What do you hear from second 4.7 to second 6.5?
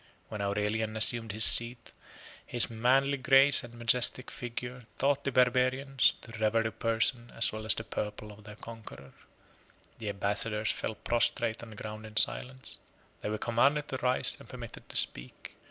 30 taught the barbarians to